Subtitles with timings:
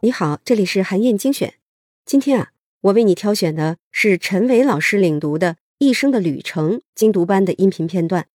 [0.00, 1.54] 你好，这里是韩燕精选。
[2.06, 8.28] 今天啊，我为你挑选的是陈伟老师领读的《一生的旅程》精读班的音频片段。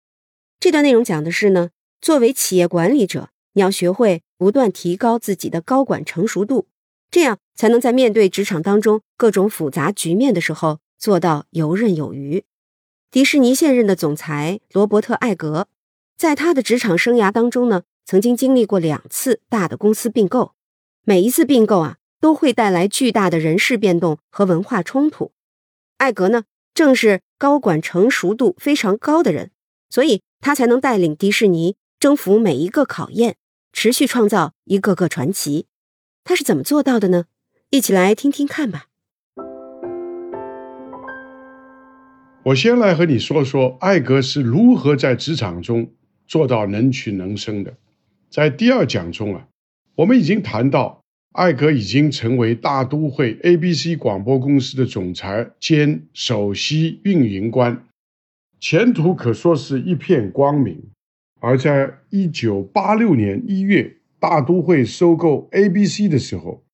[0.58, 1.68] 这段内容讲的是呢，
[2.00, 6.66] 作为企业管理者，你要学会不断提高自己的高管成熟度，
[7.10, 12.42] 这样才能在面对职场当中各种复杂局面的时候做到游刃有余。
[13.10, 15.68] 迪士尼现任的总裁罗伯特·艾格，
[16.16, 20.54] 在他的职场生涯当中呢，曾经经历过两次大的公司并购。
[21.04, 25.32] 每一次并购啊，都会带来巨大的人事变动和文化冲突。
[25.96, 29.50] 艾格呢，正是高管成熟度非常高的人，
[29.88, 33.36] 所以他才能带领迪士尼征服每一个考验，
[33.72, 35.66] 持续创造一个个传奇。
[36.22, 37.24] 他是怎么做到的呢？
[37.70, 38.86] 一起来听听看吧。
[42.44, 45.92] 我先来和你说说艾格是如何在职场中
[46.26, 47.74] 做到能屈能伸的。
[48.30, 49.46] 在第二讲中啊。
[50.00, 57.86] 我们已经谈到，艾格已经成为大都会 ABC 广播公司的总裁兼首席运营官，
[58.58, 60.82] 前途可说是一片光明。
[61.38, 66.64] 而在一九八六年一月，大都会收购 ABC 的时候，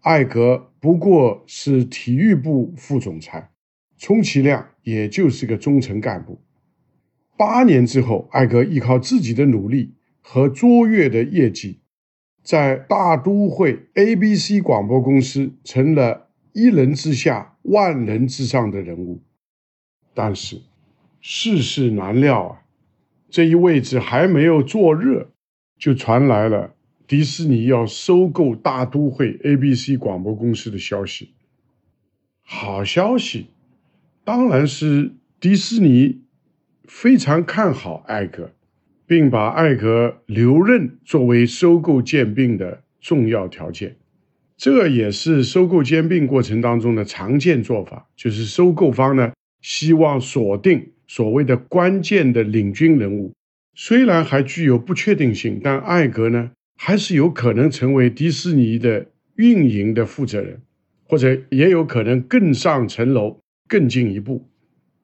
[0.00, 3.50] 艾格不过是体育部副总裁，
[3.98, 6.40] 充其量也就是个中层干部。
[7.36, 9.92] 八年之后，艾格依靠自己的努力
[10.22, 11.79] 和卓越的业绩。
[12.50, 19.20] 在大都会 ABC 广播公司成了一人之下万人之上的人物，
[20.14, 20.60] 但是
[21.20, 22.62] 世事难料啊，
[23.28, 25.28] 这一位置还没有坐热，
[25.78, 26.74] 就传来了
[27.06, 31.30] 迪士尼要收购大都会 ABC 广播公司的消息。
[32.42, 33.46] 好消息，
[34.24, 36.22] 当然是迪士尼
[36.82, 38.50] 非常看好艾格。
[39.10, 43.96] 并把艾格留任作为收购兼并的重要条件，
[44.56, 48.06] 这也是收购兼并过程当中的常见做法。
[48.14, 53.32] 就是收购方呢希望锁定所谓的关键的领军人物，
[53.74, 59.04] 虽然还具有不确定性，但艾格呢还是有可能成为迪士尼的
[59.34, 60.62] 运营的负责人，
[61.02, 64.48] 或者也有可能更上层楼、更进一步。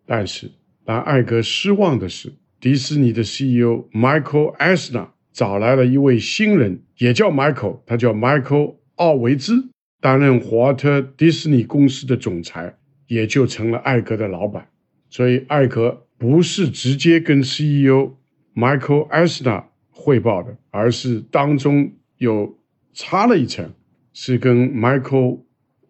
[0.07, 0.49] 但是
[0.85, 2.33] 让艾格失望的是。
[2.67, 9.69] 迪士尼的 CEO Michael Eisner 找来了一位新人，也叫 Michael，他叫 Michael 奥维兹，
[10.01, 12.77] 担任华特迪士尼公司的总裁，
[13.07, 14.69] 也就成了艾格的老板。
[15.09, 18.17] 所以艾格不是直接跟 CEO
[18.57, 22.59] Michael Eisner 汇报的，而是当中有
[22.93, 23.73] 差了一层，
[24.13, 25.43] 是跟 Michael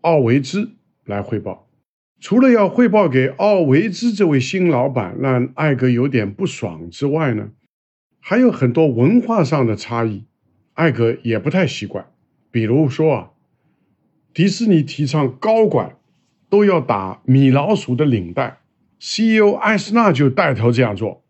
[0.03, 0.73] 奥维兹
[1.07, 1.66] 来汇报。
[2.19, 7.51] 除了要汇报给奥维兹这位新老板，让艾格有点不爽之外呢，
[8.21, 10.25] 还有很多文化上的差异，
[10.73, 12.07] 艾格也不太习惯。
[12.51, 13.31] 比如说啊，
[14.33, 15.99] 迪士尼提倡高管
[16.49, 18.61] 都要打米老鼠的领带
[18.99, 21.23] ，CEO 艾斯纳就带头这样做。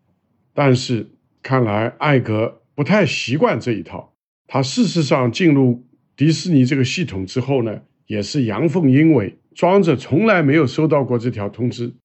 [0.53, 1.09] 但是
[1.43, 4.13] 看来艾格不太习惯这一套。
[4.47, 5.83] 他事实上进入
[6.15, 9.37] 迪士尼这个系统之后呢，也是阳奉阴违。
[9.57, 11.95] 装着从来没有收到过这条通知。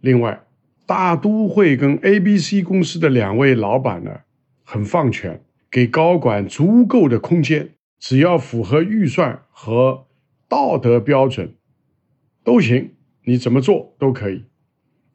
[0.00, 0.44] 另外，
[0.86, 4.22] 大都会跟 ABC 公司的两位老板呢，
[4.64, 5.40] 很放权，
[5.70, 10.08] 给高管足够的空间，只要符合预算和
[10.48, 11.54] 道德标准
[12.42, 12.90] 都行，
[13.22, 14.42] 你怎么做都可以。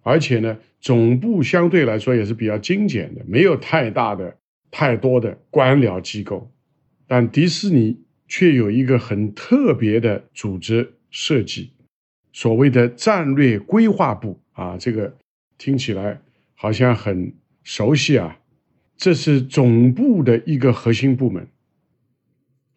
[0.01, 4.37] 而且呢，总部相对来说也是比较精简的，没有太大的、
[4.71, 6.49] 太多的官僚机构。
[7.05, 11.71] 但迪士尼却有一个很特别的组织设计。
[12.33, 15.17] 所谓的战略规划部啊，这个
[15.57, 16.21] 听起来
[16.55, 17.33] 好像很
[17.63, 18.37] 熟悉啊。
[18.95, 21.47] 这是总部的一个核心部门，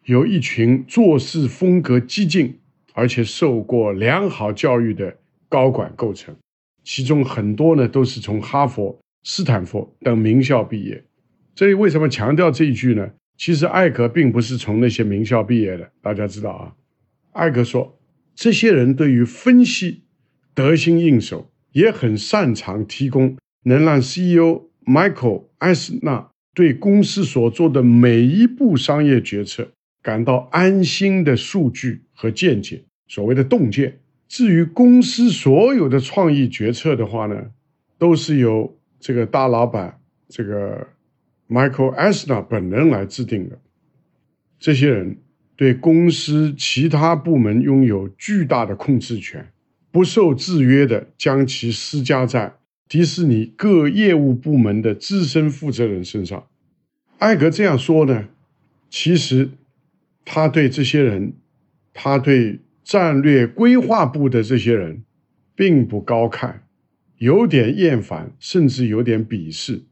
[0.05, 2.59] 由一群做事风格激进
[2.93, 5.15] 而且受过良好教育的
[5.47, 6.35] 高管构成，
[6.83, 11.03] 其中很多呢都是从哈佛、斯坦福等名校毕业。
[11.53, 13.11] 这里为什么强调这一句呢？
[13.37, 16.75] 其实艾格并不是从那些名校毕业的，大家知道啊。
[17.31, 17.94] 艾格说。
[18.35, 20.03] 这些人对于分析
[20.53, 29.71] 得心应手，也很擅长提供能让 CEO Michael 艾斯纳对公司所做的每一步商业决策
[30.01, 33.99] 感到安心的数据和见解，所谓的洞见。
[34.27, 37.51] 至于公司所有的创意决策的话呢，
[37.97, 40.85] 都是由这个大老板这个
[41.47, 43.57] Michael 艾斯纳本人来制定的。
[44.59, 45.17] 这些人。
[45.55, 49.51] 对公司其他部门拥有巨大的控制权，
[49.91, 52.55] 不受制约的将其施加在
[52.87, 56.45] 迪士尼各业务部门的资深负责人身上。
[57.17, 58.27] 艾格这样说呢，
[58.89, 59.49] 其实
[60.25, 61.33] 他对这些人
[61.93, 65.03] 他对战略规划部的这些人
[65.55, 66.63] 并不高看，
[67.17, 69.83] 有点厌烦，甚至有点鄙视。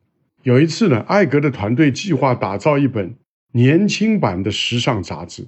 [0.43, 3.15] 有一次呢，艾格的团队计划打造一本
[3.55, 5.45] 年轻版的时尚杂志，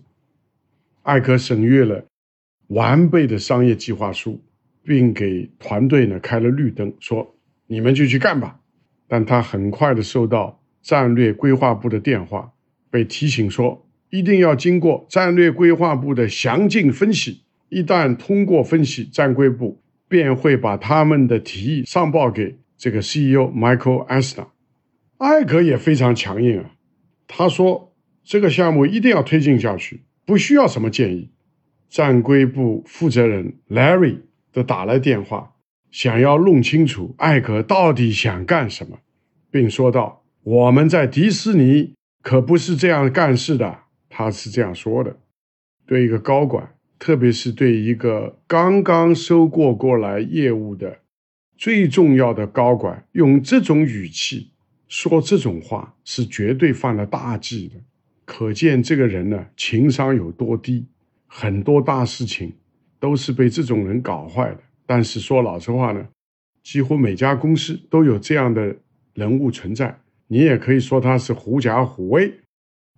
[1.02, 2.06] 艾格审阅了
[2.68, 4.40] 完备的商业计划书，
[4.84, 7.36] 并给团队呢开了绿灯，说
[7.66, 8.60] ：“你们就去干吧。”
[9.10, 12.52] 但他很快的收到战略规划部的电话。
[12.92, 17.42] 被提醒说，一定要经过战略规划部的详尽分析。
[17.70, 24.46] 一旦通过分析，战规部便会把他们的提议上报给这个 CEO Michael Asna。
[25.18, 26.76] 艾格也非常强硬啊，
[27.28, 27.92] 他说
[28.26, 31.30] 这个项目一定要推进下去，不需要什么建议。
[31.88, 34.18] 战规部负责人 Larry
[34.52, 35.54] 都打来电话，
[35.92, 38.98] 想要弄清楚艾格到底想干什么，
[39.52, 41.94] 并说道：“我们在迪士尼。”
[42.26, 45.16] 可不是这样干事的，他是这样说的。
[45.86, 51.02] 对一个高管，特别是对一个刚刚收过过来业务的
[51.56, 54.50] 最重要的高管，用这种语气
[54.88, 57.76] 说这种话，是绝对犯了大忌的。
[58.26, 60.86] 可见这个人呢，情商有多低。
[61.28, 62.54] 很多大事情
[63.00, 64.60] 都是被这种人搞坏的。
[64.86, 66.08] 但是说老实话呢，
[66.64, 68.76] 几乎每家公司都有这样的
[69.14, 70.00] 人物存在。
[70.28, 72.34] 你也可以说他是狐假虎威，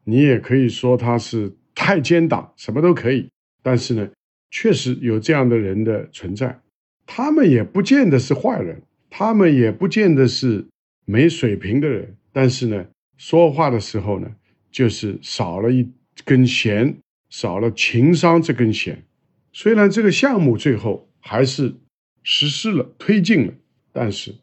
[0.06, 3.27] 你也可以说他是太监党，什么都可以。
[3.62, 4.09] 但是呢，
[4.51, 6.59] 确实有这样的人的存在，
[7.06, 10.65] 他们也不见得是坏人，他们也不见得是
[11.06, 12.15] 没水平的人。
[12.31, 12.85] 但是呢，
[13.18, 14.31] 说话的时候呢，
[14.77, 15.89] 就是少了一
[16.24, 17.00] 根弦，
[17.31, 19.03] 少了情商这根弦。
[19.51, 21.74] 虽然这个项目最后还是
[22.21, 23.53] 实施了、推进了，
[23.91, 24.35] 但是。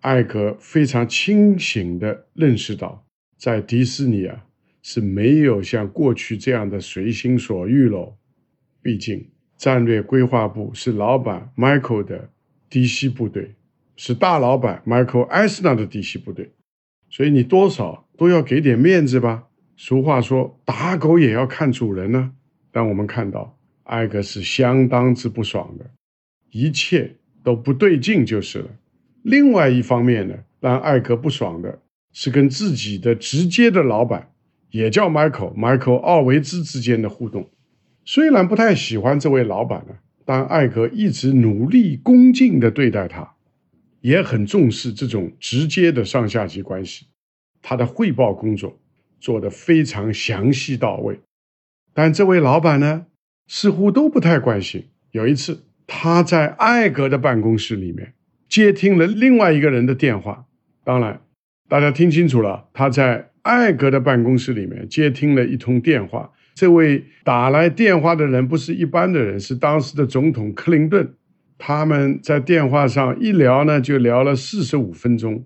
[0.00, 3.06] 艾格非常清醒地认识到，
[3.38, 4.44] 在迪士尼啊
[4.82, 8.16] 是没有像过去这样的随心所欲喽。
[8.82, 12.28] 毕竟，战略规划部是老板 Michael 的
[12.68, 13.54] 嫡系部队，
[13.96, 16.50] 是大老板 Michael 艾斯纳的嫡系部队，
[17.08, 19.46] 所以你多少都要给点面子吧。
[19.76, 22.32] 俗话说，打狗也要看主人呢。
[22.72, 25.90] 但我们看到，艾格是相当之不爽的，
[26.50, 28.68] 一切都不对劲就是了。
[29.22, 31.78] 另外一方面呢，让艾格不爽的
[32.12, 34.30] 是跟自己的直接的老板，
[34.70, 37.48] 也叫 Michael，Michael 奥维兹之间的互动。
[38.04, 43.34] 虽然不太喜欢这位老板呢，但艾格一直努力恭敬地对待他，
[44.00, 47.06] 也很重视这种直接的上下级关系。
[47.60, 48.78] 他的汇报工作
[49.20, 51.20] 做得非常详细到位，
[51.92, 53.06] 但这位老板呢，
[53.46, 54.86] 似乎都不太关心。
[55.10, 58.12] 有一次，他在艾格的办公室里面。
[58.48, 60.46] 接听了另外一个人的电话，
[60.84, 61.20] 当然，
[61.68, 66.30] 大家听清楚了，他在艾格的办公室里面接听了一通电话。
[66.54, 71.12] 这位打来电话的人不是一般的人，是当时的总统克林顿。
[71.58, 75.44] 他们在电话上一聊呢，就聊了四十五分钟，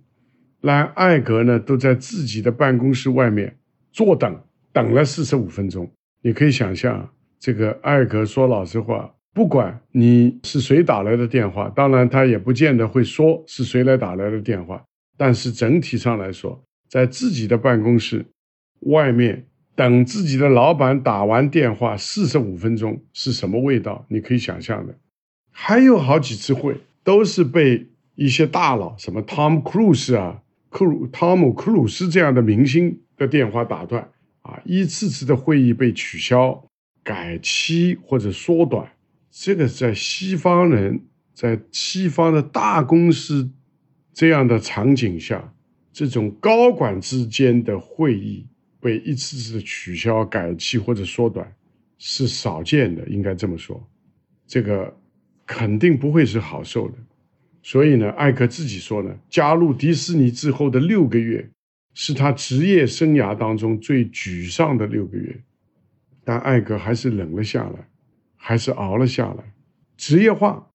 [0.60, 3.56] 让艾格呢都在自己的办公室外面
[3.92, 4.40] 坐等，
[4.72, 5.90] 等了四十五分钟。
[6.22, 9.14] 你可以想象，这个艾格说老实话。
[9.32, 14.82] 不管你是谁打来的电话，当然他也不见得会说是谁来打来的电话。
[15.16, 18.26] 但是整体上来说，在自己的办公室
[18.80, 19.46] 外面
[19.76, 24.04] 等自己的老板打完电话四十五分钟是什么味道？
[24.08, 24.94] 你可以想象的。
[25.52, 34.10] 还有好几次会都是被一些大佬，什么汤姆·克鲁斯啊、克鲁汤姆·克鲁斯这样的明星的电话打断
[34.40, 36.64] 啊，一次次的会议被取消、
[37.04, 38.90] 改期或者缩短。
[39.30, 40.98] 这个在西方人，
[41.34, 43.48] 在西方的大公司
[44.14, 45.52] 这样的场景下，
[45.92, 48.46] 这种高管之间的会议
[48.80, 51.54] 被一次次的取消、改期或者缩短，
[51.98, 53.06] 是少见的。
[53.06, 53.86] 应该这么说，
[54.46, 54.96] 这个
[55.46, 56.94] 肯定不会是好受的。
[57.62, 61.46] 所以呢，艾克自己说呢，加入迪士尼之后的六个月，
[62.00, 65.36] 是他职业生涯当中最沮丧的六个月。
[66.24, 67.86] 但艾格还是忍了下来。
[68.42, 69.52] 还是熬了下来，
[69.98, 70.70] 职业化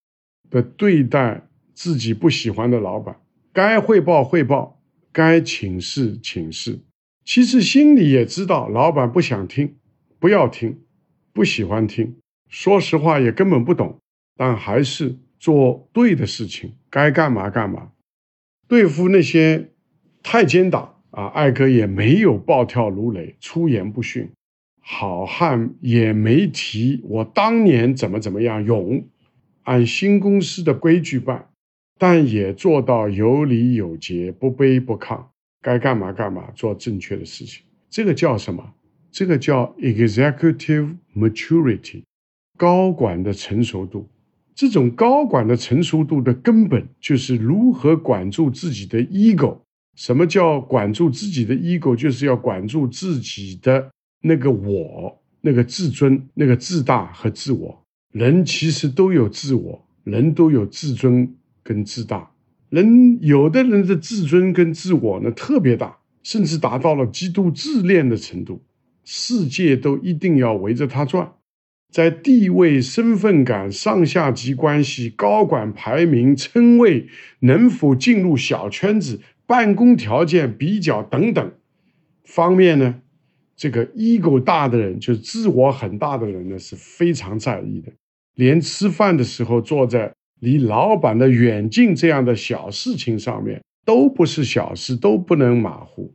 [0.52, 3.20] 的对待自己不喜欢的老板，
[3.52, 4.80] 该汇报汇报，
[5.12, 6.80] 该请示请示。
[7.24, 9.78] 其实心里也知道，老板不想听，
[10.20, 10.80] 不要听，
[11.34, 12.16] 不喜欢听。
[12.50, 14.00] 说实话，也根本不懂，
[14.38, 17.94] 但还是做对的事情，该干嘛干嘛。
[18.68, 19.72] 对付那些
[20.22, 24.30] 太监党啊，艾格也没有暴跳如雷，出言不逊。
[24.82, 29.02] 好汉也没提我当年怎么怎么样勇，
[29.64, 31.48] 按新公司的规矩办，
[31.98, 35.24] 但也做到有礼有节，不卑不亢，
[35.62, 37.64] 该干嘛干嘛，做正确的事情。
[37.90, 38.74] 这个叫什么？
[39.10, 42.04] 这个叫 executive maturity，
[42.58, 44.10] 高管的成熟度。
[44.54, 49.60] 这种高管的成熟度的根本就是如何管住自己的 ego。
[49.96, 51.96] 什么叫管住自己的 ego？
[51.96, 53.90] 就是要管住自己的
[54.22, 57.84] 那个我、那个自尊、那个自大和自我。
[58.12, 61.34] 人其实都有自我，人都有自尊
[61.64, 62.32] 跟自大。
[62.70, 68.62] 人有的人的自尊跟自我呢特别大，甚至达到了极度自恋的程度，
[69.04, 71.32] 世界都一定要围着他转。
[71.92, 77.08] 在地位、身份感、上下级关系、高管排名、称谓、
[77.40, 81.52] 能否进入小圈子、办公条件比较等等
[82.24, 83.02] 方面呢，
[83.56, 87.92] 这个 ego 大的人，就是自我很大的人呢，是非常在意的。
[88.34, 96.14] 连吃饭的时候坐在离老板的远近这样的小事情上面，都不是小事，都不能马虎。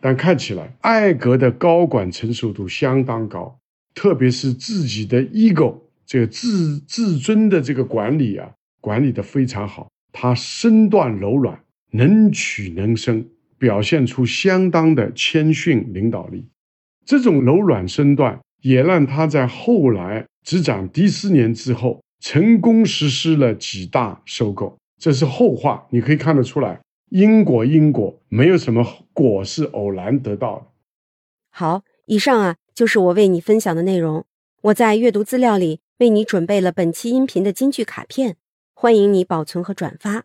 [0.00, 3.58] 但看起来，艾格的高管成熟度相当高。
[3.94, 9.88] 特别是自己的 ego 这个自自尊的这个管理啊，管理的非常好。
[10.12, 11.58] 他身段柔软，
[11.96, 16.44] 能屈能伸，表现出相当的谦逊领导力。
[17.04, 24.76] 这种柔软身段也让他在后来执掌迪士尼之后，成功实施了几大收购。
[24.98, 30.66] 这是后话，你可以看得出来，因果因果，没有什么果是偶然得到的。
[31.50, 32.56] 好，以上啊。
[32.76, 34.26] 就是我为你分享的内容。
[34.64, 38.36] 我在阅读资料里为你准备了本期音频的金句卡片，
[38.74, 40.24] 欢迎你保存和转发，